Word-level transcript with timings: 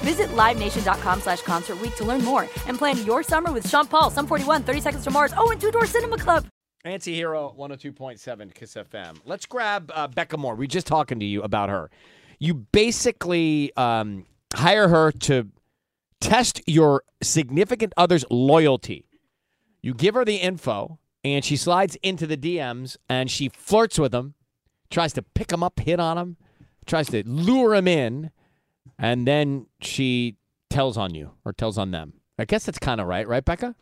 Visit 0.00 0.28
LiveNation.com 0.28 1.20
slash 1.20 1.42
Concert 1.42 1.78
to 1.96 2.04
learn 2.04 2.24
more 2.24 2.42
and 2.66 2.78
plan 2.78 3.04
your 3.04 3.22
summer 3.22 3.52
with 3.52 3.68
Sean 3.68 3.86
Paul, 3.86 4.10
Sum 4.10 4.26
41, 4.26 4.62
30 4.62 4.80
Seconds 4.80 5.04
to 5.04 5.10
Mars, 5.10 5.32
oh, 5.36 5.50
and 5.50 5.60
Two 5.60 5.70
Door 5.70 5.86
Cinema 5.86 6.16
Club. 6.16 6.46
Anti-Hero 6.84 7.54
102.7 7.58 8.54
Kiss 8.54 8.74
FM. 8.74 9.18
Let's 9.26 9.44
grab 9.44 9.92
uh, 9.94 10.08
Becca 10.08 10.38
Moore. 10.38 10.54
We 10.54 10.64
are 10.64 10.68
just 10.68 10.86
talking 10.86 11.20
to 11.20 11.26
you 11.26 11.42
about 11.42 11.68
her. 11.68 11.90
You 12.38 12.54
basically 12.54 13.70
um, 13.76 14.24
hire 14.54 14.88
her 14.88 15.12
to 15.12 15.48
test 16.20 16.62
your 16.66 17.02
significant 17.22 17.92
other's 17.98 18.24
loyalty. 18.30 19.04
You 19.82 19.92
give 19.92 20.14
her 20.14 20.24
the 20.24 20.36
info, 20.36 20.98
and 21.22 21.44
she 21.44 21.56
slides 21.56 21.96
into 22.02 22.26
the 22.26 22.38
DMs, 22.38 22.96
and 23.10 23.30
she 23.30 23.50
flirts 23.50 23.98
with 23.98 24.12
them, 24.12 24.34
tries 24.90 25.12
to 25.14 25.22
pick 25.22 25.48
them 25.48 25.62
up, 25.62 25.80
hit 25.80 26.00
on 26.00 26.16
them, 26.16 26.36
tries 26.86 27.08
to 27.08 27.22
lure 27.26 27.74
them 27.74 27.88
in, 27.88 28.30
and 29.00 29.26
then 29.26 29.66
she 29.80 30.36
tells 30.68 30.96
on 30.96 31.14
you 31.14 31.32
or 31.44 31.52
tells 31.52 31.78
on 31.78 31.90
them. 31.90 32.12
I 32.38 32.44
guess 32.44 32.64
that's 32.64 32.78
kind 32.78 33.00
of 33.00 33.06
right, 33.06 33.26
right, 33.26 33.44
Becca? 33.44 33.74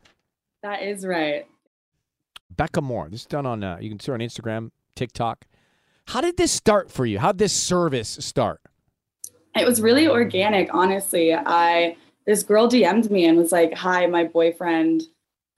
That 0.63 0.83
is 0.83 1.05
right. 1.05 1.47
Becca 2.57 2.81
Moore. 2.81 3.09
This 3.11 3.21
is 3.21 3.27
done 3.27 3.45
on, 3.45 3.63
uh, 3.63 3.79
you 3.81 3.91
can 3.91 4.01
see 4.01 4.11
her 4.11 4.15
on 4.15 4.21
Instagram, 4.21 4.71
TikTok. 4.97 5.45
How 6.07 6.21
did 6.21 6.37
this 6.37 6.53
start 6.53 6.91
for 6.91 7.05
you? 7.05 7.19
How 7.19 7.33
did 7.33 7.39
this 7.39 7.53
service 7.53 8.09
start? 8.21 8.61
It 9.55 9.67
was 9.67 9.83
really 9.83 10.09
organic, 10.09 10.73
honestly. 10.73 11.35
I 11.35 11.97
this 12.27 12.43
girl 12.43 12.69
DM'd 12.69 13.11
me 13.11 13.27
and 13.27 13.37
was 13.37 13.53
like, 13.53 13.75
"Hi, 13.75 14.07
my 14.07 14.25
boyfriend 14.25 15.03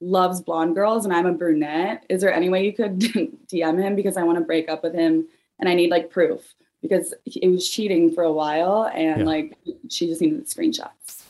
loves 0.01 0.41
blonde 0.41 0.75
girls 0.75 1.05
and 1.05 1.13
I'm 1.13 1.27
a 1.27 1.33
brunette. 1.33 2.05
Is 2.09 2.21
there 2.21 2.33
any 2.33 2.49
way 2.49 2.65
you 2.65 2.73
could 2.73 2.99
DM 2.99 3.81
him 3.81 3.95
because 3.95 4.17
I 4.17 4.23
want 4.23 4.39
to 4.39 4.43
break 4.43 4.69
up 4.69 4.83
with 4.83 4.93
him 4.93 5.27
and 5.59 5.69
I 5.69 5.75
need 5.75 5.91
like 5.91 6.09
proof 6.09 6.55
because 6.81 7.13
it 7.25 7.49
was 7.49 7.69
cheating 7.69 8.11
for 8.11 8.23
a 8.23 8.31
while 8.31 8.89
and 8.93 9.21
yeah. 9.21 9.25
like 9.25 9.57
she 9.89 10.07
just 10.07 10.21
needed 10.21 10.45
the 10.45 10.45
screenshots." 10.45 11.23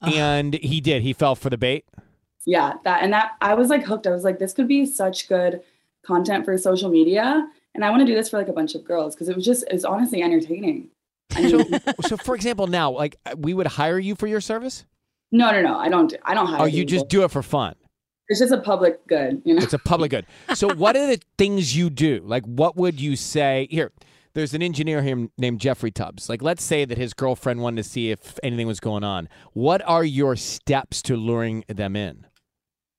And 0.00 0.54
he 0.54 0.80
did. 0.80 1.02
He 1.02 1.12
fell 1.12 1.34
for 1.34 1.50
the 1.50 1.58
bait 1.58 1.84
yeah, 2.48 2.74
that 2.84 3.02
and 3.02 3.12
that 3.12 3.32
I 3.42 3.52
was 3.52 3.68
like 3.68 3.84
hooked. 3.84 4.06
I 4.06 4.10
was 4.10 4.24
like, 4.24 4.38
this 4.38 4.54
could 4.54 4.68
be 4.68 4.86
such 4.86 5.28
good 5.28 5.60
content 6.02 6.46
for 6.46 6.56
social 6.56 6.88
media. 6.88 7.46
And 7.74 7.84
I 7.84 7.90
want 7.90 8.00
to 8.00 8.06
do 8.06 8.14
this 8.14 8.30
for 8.30 8.38
like 8.38 8.48
a 8.48 8.54
bunch 8.54 8.74
of 8.74 8.84
girls 8.84 9.14
because 9.14 9.28
it 9.28 9.36
was 9.36 9.44
just 9.44 9.64
it's 9.70 9.84
honestly 9.84 10.22
entertaining. 10.22 10.88
so, 11.30 11.62
so 12.06 12.16
for 12.16 12.34
example, 12.34 12.66
now 12.66 12.90
like 12.90 13.16
uh, 13.26 13.34
we 13.36 13.52
would 13.52 13.66
hire 13.66 13.98
you 13.98 14.14
for 14.14 14.26
your 14.26 14.40
service? 14.40 14.86
No, 15.30 15.50
no, 15.50 15.60
no. 15.60 15.76
I 15.76 15.90
don't. 15.90 16.14
I 16.24 16.32
don't 16.32 16.46
hire. 16.46 16.62
Oh, 16.62 16.64
you 16.64 16.86
just 16.86 17.08
do 17.08 17.22
it 17.22 17.30
for 17.30 17.42
fun. 17.42 17.74
It's 18.28 18.40
just 18.40 18.52
a 18.52 18.60
public 18.60 19.06
good, 19.06 19.42
you 19.44 19.54
know. 19.54 19.62
It's 19.62 19.74
a 19.74 19.78
public 19.78 20.10
good. 20.10 20.24
So, 20.54 20.72
what 20.74 20.96
are 20.96 21.06
the 21.06 21.20
things 21.36 21.76
you 21.76 21.90
do? 21.90 22.22
Like, 22.24 22.46
what 22.46 22.76
would 22.76 22.98
you 22.98 23.14
say 23.14 23.68
here? 23.70 23.92
There's 24.38 24.54
an 24.54 24.62
engineer 24.62 25.02
here 25.02 25.26
named 25.36 25.58
Jeffrey 25.58 25.90
Tubbs. 25.90 26.28
Like, 26.28 26.42
let's 26.42 26.62
say 26.62 26.84
that 26.84 26.96
his 26.96 27.12
girlfriend 27.12 27.60
wanted 27.60 27.82
to 27.82 27.88
see 27.88 28.12
if 28.12 28.38
anything 28.44 28.68
was 28.68 28.78
going 28.78 29.02
on. 29.02 29.28
What 29.52 29.82
are 29.84 30.04
your 30.04 30.36
steps 30.36 31.02
to 31.02 31.16
luring 31.16 31.64
them 31.66 31.96
in? 31.96 32.24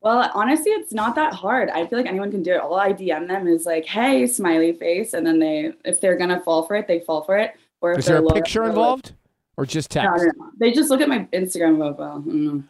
Well, 0.02 0.30
honestly, 0.34 0.72
it's 0.72 0.92
not 0.92 1.16
that 1.16 1.32
hard. 1.32 1.70
I 1.70 1.88
feel 1.88 1.98
like 1.98 2.10
anyone 2.10 2.30
can 2.30 2.44
do 2.44 2.52
it. 2.52 2.60
All 2.60 2.78
I 2.78 2.92
DM 2.92 3.30
them 3.30 3.48
is 3.48 3.66
like, 3.66 3.86
"Hey, 3.86 4.28
smiley 4.28 4.74
face," 4.74 5.14
and 5.14 5.26
then 5.26 5.40
they, 5.40 5.72
if 5.86 6.02
they're 6.02 6.18
gonna 6.18 6.42
fall 6.42 6.64
for 6.64 6.76
it, 6.76 6.88
they 6.88 7.00
fall 7.00 7.22
for 7.22 7.38
it. 7.38 7.54
Or 7.80 7.94
if 7.94 8.00
is 8.00 8.08
there 8.08 8.18
a 8.18 8.34
picture 8.34 8.66
involved, 8.66 9.14
or 9.56 9.66
just 9.66 9.92
text? 9.92 10.26
No. 10.38 10.52
They 10.60 10.74
just 10.74 10.90
look 10.90 11.00
at 11.00 11.08
my 11.08 11.20
Instagram 11.32 11.78
profile. 11.78 12.22
Mm. 12.22 12.66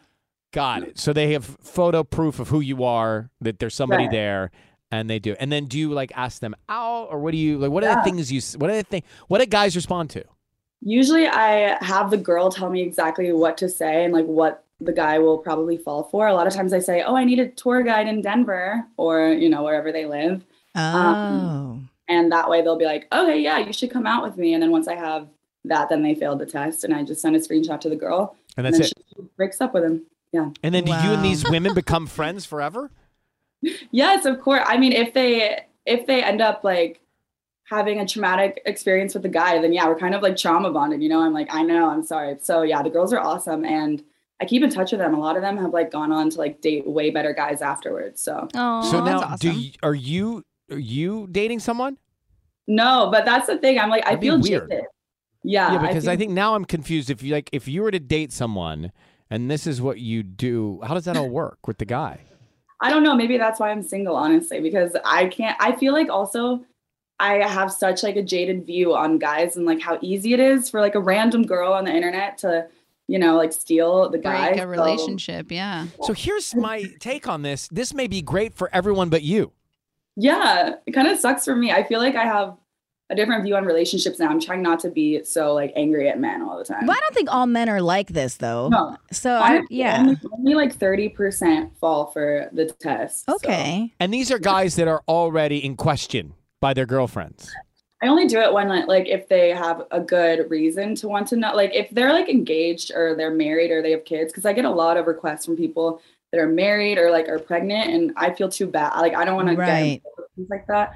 Got 0.52 0.84
it. 0.84 0.98
So 0.98 1.12
they 1.12 1.32
have 1.32 1.44
photo 1.44 2.04
proof 2.04 2.38
of 2.38 2.50
who 2.50 2.60
you 2.60 2.84
are, 2.84 3.30
that 3.40 3.58
there's 3.58 3.74
somebody 3.74 4.04
right. 4.04 4.12
there, 4.12 4.50
and 4.90 5.08
they 5.08 5.18
do. 5.18 5.36
And 5.38 5.50
then 5.50 5.66
do 5.66 5.78
you 5.78 5.92
like 5.92 6.12
ask 6.14 6.40
them 6.40 6.54
out, 6.68 7.08
or 7.10 7.18
what 7.20 7.32
do 7.32 7.36
you 7.36 7.58
like? 7.58 7.70
What 7.70 7.82
yeah. 7.82 7.92
are 7.92 7.96
the 7.96 8.10
things 8.10 8.32
you? 8.32 8.40
What 8.58 8.70
are 8.70 8.76
the 8.76 8.82
thing? 8.82 9.02
What 9.28 9.38
do 9.38 9.46
guys 9.46 9.76
respond 9.76 10.10
to? 10.10 10.24
Usually, 10.82 11.26
I 11.26 11.82
have 11.84 12.10
the 12.10 12.16
girl 12.16 12.50
tell 12.50 12.70
me 12.70 12.82
exactly 12.82 13.32
what 13.32 13.58
to 13.58 13.68
say 13.68 14.04
and 14.04 14.14
like 14.14 14.26
what 14.26 14.64
the 14.80 14.92
guy 14.92 15.18
will 15.18 15.38
probably 15.38 15.76
fall 15.76 16.04
for. 16.04 16.26
A 16.26 16.34
lot 16.34 16.46
of 16.46 16.54
times 16.54 16.72
I 16.72 16.78
say, 16.78 17.02
"Oh, 17.02 17.16
I 17.16 17.24
need 17.24 17.38
a 17.38 17.48
tour 17.48 17.82
guide 17.82 18.08
in 18.08 18.22
Denver," 18.22 18.86
or 18.96 19.28
you 19.28 19.48
know 19.48 19.62
wherever 19.62 19.92
they 19.92 20.06
live. 20.06 20.44
Oh. 20.74 20.80
Um, 20.80 21.90
and 22.08 22.32
that 22.32 22.48
way 22.48 22.62
they'll 22.62 22.78
be 22.78 22.86
like, 22.86 23.06
"Okay, 23.12 23.38
yeah, 23.38 23.58
you 23.58 23.72
should 23.72 23.90
come 23.90 24.06
out 24.06 24.22
with 24.22 24.36
me." 24.36 24.54
And 24.54 24.62
then 24.62 24.70
once 24.70 24.88
I 24.88 24.96
have 24.96 25.28
that, 25.64 25.88
then 25.90 26.02
they 26.02 26.14
failed 26.14 26.38
the 26.38 26.46
test, 26.46 26.84
and 26.84 26.94
I 26.94 27.04
just 27.04 27.20
send 27.20 27.36
a 27.36 27.40
screenshot 27.40 27.80
to 27.80 27.88
the 27.88 27.96
girl, 27.96 28.36
and 28.56 28.66
that's 28.66 28.76
and 28.76 28.86
it. 28.86 28.92
She 29.16 29.22
breaks 29.36 29.60
up 29.60 29.74
with 29.74 29.84
him. 29.84 30.02
Yeah. 30.32 30.50
And 30.62 30.74
then 30.74 30.84
wow. 30.86 31.00
do 31.00 31.08
you 31.08 31.14
and 31.14 31.24
these 31.24 31.48
women 31.48 31.74
become 31.74 32.06
friends 32.06 32.46
forever? 32.46 32.90
Yes, 33.90 34.24
of 34.24 34.40
course. 34.40 34.62
I 34.66 34.78
mean, 34.78 34.92
if 34.92 35.14
they 35.14 35.64
if 35.86 36.06
they 36.06 36.22
end 36.22 36.40
up 36.40 36.64
like 36.64 37.00
having 37.64 38.00
a 38.00 38.06
traumatic 38.06 38.60
experience 38.66 39.14
with 39.14 39.22
the 39.22 39.28
guy, 39.28 39.60
then 39.60 39.72
yeah, 39.72 39.86
we're 39.86 39.98
kind 39.98 40.14
of 40.14 40.22
like 40.22 40.36
trauma 40.36 40.70
bonded. 40.72 41.02
You 41.02 41.08
know, 41.08 41.20
I'm 41.20 41.32
like, 41.32 41.48
I 41.54 41.62
know, 41.62 41.88
I'm 41.88 42.04
sorry. 42.04 42.36
So 42.40 42.62
yeah, 42.62 42.82
the 42.82 42.90
girls 42.90 43.12
are 43.12 43.20
awesome, 43.20 43.64
and 43.64 44.02
I 44.40 44.44
keep 44.44 44.62
in 44.62 44.70
touch 44.70 44.92
with 44.92 45.00
them. 45.00 45.14
A 45.14 45.20
lot 45.20 45.36
of 45.36 45.42
them 45.42 45.56
have 45.58 45.72
like 45.72 45.90
gone 45.90 46.12
on 46.12 46.30
to 46.30 46.38
like 46.38 46.60
date 46.60 46.86
way 46.86 47.10
better 47.10 47.32
guys 47.32 47.62
afterwards. 47.62 48.22
So, 48.22 48.48
oh, 48.54 48.90
so 48.90 49.04
now, 49.04 49.20
awesome. 49.20 49.38
do 49.38 49.52
you, 49.52 49.72
are 49.82 49.94
you 49.94 50.44
are 50.70 50.78
you 50.78 51.28
dating 51.30 51.60
someone? 51.60 51.98
No, 52.66 53.08
but 53.10 53.24
that's 53.24 53.46
the 53.46 53.58
thing. 53.58 53.78
I'm 53.78 53.90
like, 53.90 54.04
That'd 54.04 54.18
I 54.18 54.22
feel 54.22 54.40
weird. 54.40 54.70
Jaded. 54.70 54.84
Yeah, 55.42 55.72
yeah, 55.72 55.86
because 55.86 56.06
I, 56.06 56.12
I 56.12 56.16
think 56.16 56.32
now 56.32 56.54
I'm 56.54 56.64
confused. 56.64 57.08
If 57.08 57.22
you 57.22 57.32
like, 57.32 57.48
if 57.52 57.66
you 57.66 57.82
were 57.82 57.90
to 57.90 57.98
date 57.98 58.30
someone 58.30 58.92
and 59.30 59.50
this 59.50 59.66
is 59.66 59.80
what 59.80 59.98
you 59.98 60.22
do, 60.22 60.80
how 60.84 60.94
does 60.94 61.06
that 61.06 61.16
all 61.16 61.30
work 61.30 61.66
with 61.66 61.78
the 61.78 61.86
guy? 61.86 62.20
I 62.80 62.90
don't 62.90 63.02
know. 63.02 63.14
Maybe 63.14 63.36
that's 63.38 63.60
why 63.60 63.70
I'm 63.70 63.82
single, 63.82 64.16
honestly, 64.16 64.60
because 64.60 64.96
I 65.04 65.26
can't. 65.26 65.56
I 65.60 65.72
feel 65.76 65.92
like 65.92 66.08
also 66.08 66.64
I 67.18 67.34
have 67.46 67.70
such 67.70 68.02
like 68.02 68.16
a 68.16 68.22
jaded 68.22 68.64
view 68.66 68.94
on 68.94 69.18
guys 69.18 69.56
and 69.56 69.66
like 69.66 69.80
how 69.80 69.98
easy 70.00 70.32
it 70.32 70.40
is 70.40 70.70
for 70.70 70.80
like 70.80 70.94
a 70.94 71.00
random 71.00 71.44
girl 71.44 71.72
on 71.72 71.84
the 71.84 71.92
internet 71.94 72.38
to 72.38 72.66
you 73.08 73.18
know, 73.18 73.36
like 73.36 73.52
steal 73.52 74.08
the 74.08 74.18
guy. 74.18 74.50
Break 74.50 74.60
a 74.60 74.62
So- 74.62 74.66
relationship. 74.68 75.50
Yeah. 75.50 75.86
So 76.04 76.12
here's 76.12 76.54
my 76.54 76.84
take 77.00 77.26
on 77.26 77.42
this. 77.42 77.66
This 77.68 77.92
may 77.92 78.06
be 78.06 78.22
great 78.22 78.54
for 78.54 78.70
everyone 78.72 79.08
but 79.10 79.22
you. 79.22 79.52
yeah, 80.16 80.74
it 80.86 80.92
kind 80.92 81.08
of 81.08 81.18
sucks 81.18 81.44
for 81.44 81.56
me. 81.56 81.72
I 81.72 81.82
feel 81.82 81.98
like 81.98 82.14
I 82.14 82.24
have 82.24 82.56
a 83.10 83.14
different 83.16 83.42
view 83.44 83.56
on 83.56 83.64
relationships 83.64 84.18
now. 84.18 84.28
I'm 84.28 84.40
trying 84.40 84.62
not 84.62 84.80
to 84.80 84.90
be 84.90 85.22
so 85.24 85.52
like 85.52 85.72
angry 85.76 86.08
at 86.08 86.18
men 86.20 86.42
all 86.42 86.56
the 86.56 86.64
time. 86.64 86.86
Well, 86.86 86.96
I 86.96 87.00
don't 87.00 87.14
think 87.14 87.30
all 87.30 87.46
men 87.46 87.68
are 87.68 87.82
like 87.82 88.08
this 88.08 88.36
though. 88.36 88.68
No. 88.68 88.96
So 89.12 89.32
I, 89.32 89.56
Honestly, 89.56 89.76
yeah. 89.76 89.98
only, 90.00 90.16
only 90.32 90.54
like 90.54 90.78
30% 90.78 91.76
fall 91.78 92.06
for 92.12 92.48
the 92.52 92.66
test. 92.66 93.26
so. 93.26 93.34
Okay. 93.36 93.92
And 94.00 94.14
these 94.14 94.30
are 94.30 94.38
guys 94.38 94.76
that 94.76 94.88
are 94.88 95.02
already 95.08 95.64
in 95.64 95.76
question 95.76 96.34
by 96.60 96.72
their 96.72 96.86
girlfriends. 96.86 97.52
I 98.02 98.06
only 98.06 98.26
do 98.26 98.38
it 98.40 98.52
when 98.52 98.68
like, 98.68 98.86
like 98.86 99.08
if 99.08 99.28
they 99.28 99.50
have 99.50 99.82
a 99.90 100.00
good 100.00 100.50
reason 100.50 100.94
to 100.96 101.08
want 101.08 101.26
to 101.28 101.36
know, 101.36 101.54
like 101.54 101.74
if 101.74 101.90
they're 101.90 102.12
like 102.14 102.28
engaged 102.30 102.92
or 102.94 103.14
they're 103.14 103.34
married 103.34 103.70
or 103.70 103.82
they 103.82 103.90
have 103.90 104.04
kids, 104.06 104.32
because 104.32 104.46
I 104.46 104.52
get 104.54 104.64
a 104.64 104.70
lot 104.70 104.96
of 104.96 105.06
requests 105.06 105.44
from 105.44 105.56
people 105.56 106.00
that 106.32 106.40
are 106.40 106.46
married 106.48 106.96
or 106.96 107.10
like 107.10 107.28
are 107.28 107.38
pregnant, 107.38 107.90
and 107.90 108.12
I 108.16 108.32
feel 108.32 108.48
too 108.48 108.66
bad. 108.68 108.96
Like 109.00 109.14
I 109.14 109.24
don't 109.26 109.34
want 109.36 109.48
to 109.48 109.56
Right. 109.56 110.00
get 110.02 110.12
things 110.36 110.48
like 110.48 110.66
that. 110.68 110.92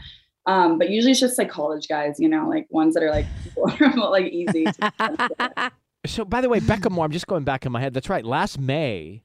Um, 0.47 0.79
but 0.79 0.91
usually 0.91 1.13
it's 1.13 1.21
just 1.21 1.39
like 1.39 1.49
college 1.49 1.89
guys, 1.89 2.21
you 2.21 2.29
know, 2.29 2.49
like 2.49 2.67
ones 2.71 2.95
that 2.95 3.03
are 3.03 3.11
like 3.11 3.27
like 3.97 4.27
easy. 4.27 4.65
To, 4.65 5.73
So, 6.07 6.23
by 6.25 6.43
the 6.43 6.51
way, 6.51 6.61
Becca 6.61 6.91
Moore, 6.91 7.07
I'm 7.07 7.13
just 7.13 7.27
going 7.27 7.45
back 7.45 7.65
in 7.65 7.73
my 7.73 7.81
head. 7.81 7.95
That's 7.95 8.11
right. 8.11 8.27
Last 8.27 8.59
May, 8.59 9.23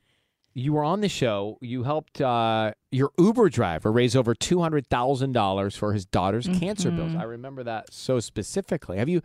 you 0.54 0.72
were 0.72 0.84
on 0.84 1.02
the 1.02 1.10
show. 1.10 1.58
You 1.60 1.84
helped 1.84 2.22
uh, 2.22 2.72
your 2.90 3.12
Uber 3.18 3.50
driver 3.50 3.92
raise 3.92 4.16
over 4.16 4.34
$200,000 4.34 5.78
for 5.78 5.92
his 5.94 6.06
daughter's 6.06 6.48
cancer 6.48 6.90
bills. 6.90 7.12
Mhm. 7.12 7.20
I 7.20 7.24
remember 7.24 7.64
that 7.66 7.94
so 7.94 8.22
specifically. 8.22 8.98
Have 8.98 9.10
you 9.10 9.22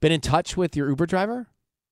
been 0.00 0.12
in 0.12 0.20
touch 0.20 0.56
with 0.56 0.76
your 0.76 0.88
Uber 0.90 1.06
driver? 1.06 1.46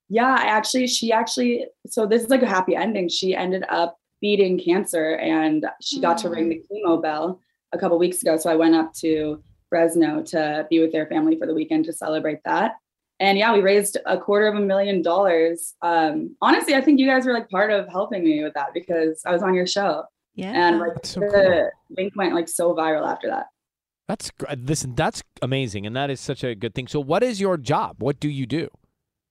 yeah, 0.09 0.37
I 0.39 0.45
actually, 0.45 0.87
she 0.87 1.11
actually, 1.11 1.67
so 1.89 2.07
this 2.07 2.23
is 2.23 2.29
like 2.29 2.43
a 2.43 2.47
happy 2.47 2.77
ending. 2.77 3.09
She 3.09 3.35
ended 3.35 3.65
up 3.69 3.99
beating 4.21 4.57
cancer 4.59 5.17
and 5.17 5.67
she 5.83 5.99
got 6.01 6.19
to 6.19 6.29
ring 6.29 6.49
the 6.49 6.63
chemo 6.71 7.03
bell 7.03 7.41
a 7.73 7.79
couple 7.79 7.99
weeks 7.99 8.23
ago. 8.23 8.37
So 8.37 8.51
I 8.51 8.57
went 8.57 8.75
up 8.75 8.93
to 9.01 9.43
Fresno 9.69 10.23
to 10.25 10.67
be 10.71 10.81
with 10.81 10.93
their 10.93 11.07
family 11.07 11.37
for 11.39 11.47
the 11.47 11.55
weekend 11.55 11.85
to 11.87 11.93
celebrate 11.93 12.39
that. 12.45 12.73
And 13.19 13.39
yeah, 13.39 13.53
we 13.55 13.61
raised 13.61 13.97
a 14.05 14.19
quarter 14.19 14.47
of 14.47 14.55
a 14.57 14.61
million 14.61 15.01
dollars. 15.03 15.75
Um, 15.83 16.37
honestly, 16.43 16.75
I 16.75 16.81
think 16.83 17.01
you 17.01 17.07
guys 17.07 17.25
were 17.25 17.33
like 17.33 17.49
part 17.49 17.71
of 17.71 17.89
helping 17.89 18.23
me 18.25 18.43
with 18.43 18.55
that 18.55 18.75
because 18.75 19.23
I 19.25 19.33
was 19.33 19.43
on 19.43 19.55
your 19.55 19.67
show 19.67 20.05
Yeah. 20.35 20.53
and 20.55 20.79
like 20.79 20.93
so 21.05 21.21
the 21.21 21.27
cool. 21.33 21.71
link 21.97 22.15
went 22.15 22.35
like 22.35 22.49
so 22.49 22.75
viral 22.75 23.07
after 23.11 23.29
that. 23.29 23.47
That's 24.07 24.31
gr- 24.31 24.47
listen, 24.57 24.95
that's 24.95 25.23
amazing, 25.43 25.85
and 25.87 25.97
that 25.97 26.11
is 26.11 26.21
such 26.21 26.45
a 26.45 26.55
good 26.55 26.75
thing. 26.77 26.87
So, 26.87 27.01
what 27.01 27.25
is 27.25 27.41
your 27.41 27.57
job? 27.57 27.97
What 27.99 28.21
do 28.21 28.29
you 28.29 28.47
do? 28.47 28.69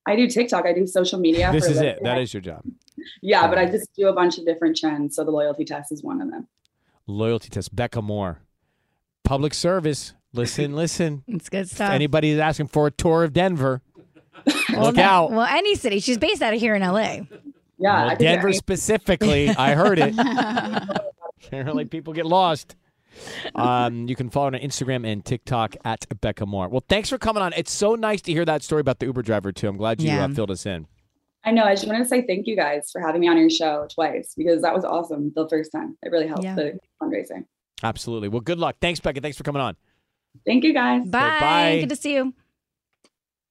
I 0.06 0.18
do 0.18 0.28
TikTok. 0.28 0.66
I 0.66 0.74
do 0.74 0.86
social 0.86 1.18
media. 1.18 1.50
this 1.54 1.66
for 1.66 1.72
is 1.72 1.78
it. 1.78 1.86
living. 1.86 2.04
That 2.04 2.18
is 2.18 2.34
your 2.34 2.42
job. 2.42 2.62
Yeah, 3.22 3.48
but 3.48 3.58
I 3.58 3.66
just 3.68 3.90
do 3.96 4.08
a 4.10 4.14
bunch 4.14 4.38
of 4.38 4.46
different 4.46 4.76
trends. 4.76 5.16
So 5.16 5.24
the 5.24 5.32
loyalty 5.32 5.64
test 5.64 5.92
is 5.94 6.04
one 6.04 6.22
of 6.22 6.30
them. 6.30 6.48
Loyalty 7.08 7.50
test. 7.50 7.76
Becca 7.76 8.02
Moore, 8.02 8.40
public 9.24 9.54
service. 9.54 10.14
Listen, 10.34 10.76
listen. 10.76 11.24
it's 11.28 11.50
good 11.50 11.62
If 11.66 11.72
stuff. 11.72 11.92
anybody 11.92 12.32
is 12.32 12.40
asking 12.40 12.68
for 12.68 12.88
a 12.88 12.92
tour 12.92 13.24
of 13.24 13.34
Denver, 13.34 13.82
well, 14.74 14.84
look 14.86 14.96
that- 14.96 15.06
out. 15.06 15.32
Well, 15.32 15.46
any 15.46 15.76
city. 15.76 16.00
She's 16.00 16.18
based 16.18 16.42
out 16.42 16.54
of 16.54 16.60
here 16.60 16.76
in 16.76 16.82
LA. 16.82 16.98
Yeah, 16.98 17.24
Well, 17.78 18.10
I 18.12 18.16
Denver 18.16 18.48
any- 18.50 18.58
specifically. 18.58 19.50
I 19.50 19.74
heard 19.76 20.00
it. 20.00 20.16
Apparently, 21.48 21.86
people 21.86 22.14
get 22.14 22.26
lost. 22.26 22.76
Um, 23.54 24.10
you 24.10 24.16
can 24.16 24.30
follow 24.30 24.52
her 24.52 24.58
on 24.58 24.62
Instagram 24.62 25.08
and 25.10 25.24
TikTok 25.24 25.78
at 25.86 26.06
Becca 26.20 26.46
Moore. 26.46 26.68
Well, 26.68 26.84
thanks 26.90 27.10
for 27.10 27.18
coming 27.18 27.42
on. 27.44 27.54
It's 27.54 27.72
so 27.72 27.96
nice 27.96 28.22
to 28.24 28.32
hear 28.34 28.44
that 28.46 28.62
story 28.64 28.82
about 28.82 29.00
the 29.00 29.06
Uber 29.06 29.22
driver 29.22 29.52
too. 29.54 29.70
I'm 29.70 29.78
glad 29.78 30.02
you 30.02 30.08
Yeah. 30.10 30.26
uh, 30.26 30.30
filled 30.30 30.52
us 30.52 30.66
in. 30.66 30.88
I 31.46 31.52
know. 31.52 31.64
I 31.64 31.76
just 31.76 31.86
wanted 31.88 32.00
to 32.00 32.06
say 32.10 32.26
thank 32.26 32.48
you 32.48 32.56
guys 32.56 32.90
for 32.92 33.00
having 33.00 33.22
me 33.22 33.28
on 33.28 33.38
your 33.38 33.50
show 33.50 33.88
twice 33.94 34.34
because 34.36 34.62
that 34.64 34.74
was 34.74 34.84
awesome 34.84 35.32
the 35.36 35.48
first 35.48 35.72
time. 35.72 35.98
It 36.04 36.10
really 36.12 36.28
helped 36.28 36.44
Yeah. 36.44 36.56
the 36.56 36.80
fundraising. 37.02 37.46
Absolutely. 37.84 38.30
Well, 38.30 38.42
good 38.42 38.58
luck. 38.58 38.78
Thanks, 38.82 39.00
Becca. 39.00 39.22
Thanks 39.22 39.38
for 39.38 39.44
coming 39.44 39.62
on. 39.62 39.76
Thank 40.46 40.64
you 40.64 40.74
guys. 40.74 41.06
Bye. 41.08 41.40
bye. 41.40 41.78
Good 41.82 41.90
to 41.90 41.96
see 41.96 42.16
you. 42.16 42.34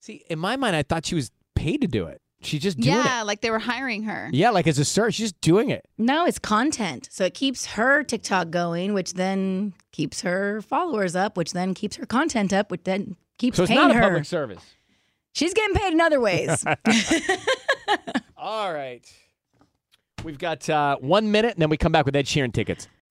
See, 0.01 0.25
in 0.29 0.39
my 0.39 0.57
mind, 0.57 0.77
I 0.77 0.83
thought 0.83 1.07
she 1.07 1.15
was 1.15 1.31
paid 1.55 1.81
to 1.83 1.87
do 1.87 2.07
it. 2.07 2.21
She's 2.43 2.61
just 2.61 2.79
doing 2.79 2.95
Yeah, 2.95 3.23
it. 3.23 3.25
like 3.25 3.41
they 3.41 3.51
were 3.51 3.59
hiring 3.59 4.03
her. 4.03 4.29
Yeah, 4.33 4.51
like 4.51 4.67
as 4.67 4.79
a 4.79 4.85
search, 4.85 5.15
she's 5.15 5.31
just 5.31 5.41
doing 5.41 5.71
it. 5.71 5.87
No, 5.97 6.27
it's 6.27 6.39
content. 6.39 7.09
So 7.11 7.25
it 7.25 7.33
keeps 7.33 7.65
her 7.67 8.03
TikTok 8.03 8.51
going, 8.51 8.93
which 8.93 9.15
then 9.15 9.73
keeps 9.93 10.21
her 10.21 10.61
followers 10.61 11.17
up, 11.17 11.39
which 11.39 11.53
then 11.53 11.73
keeps 11.73 11.97
her 11.97 12.05
content 12.05 12.53
up, 12.53 12.71
which 12.71 12.83
then 12.85 13.17
keeps 13.39 13.57
So 13.57 13.63
it's 13.63 13.71
paying 13.71 13.81
not 13.81 13.93
a 13.93 13.95
her. 13.95 14.03
public 14.03 14.27
service. 14.27 14.63
She's 15.35 15.53
getting 15.53 15.75
paid 15.75 15.93
in 15.93 16.01
other 16.01 16.21
ways. 16.21 16.65
All 18.37 18.73
right. 18.73 19.05
We've 20.23 20.39
got 20.39 20.71
uh, 20.71 20.97
one 20.99 21.31
minute, 21.33 21.55
and 21.55 21.61
then 21.61 21.69
we 21.69 21.77
come 21.77 21.93
back 21.93 22.07
with 22.07 22.17
Ed 22.17 22.27
Sheeran 22.27 22.53
tickets. 22.53 22.89